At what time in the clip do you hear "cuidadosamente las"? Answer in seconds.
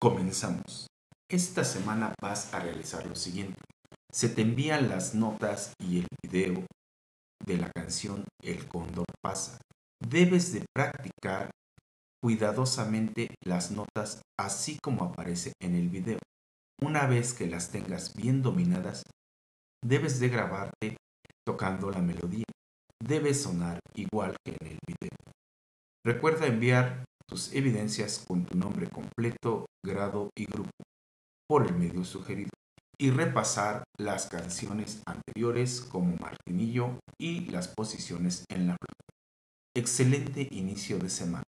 12.22-13.72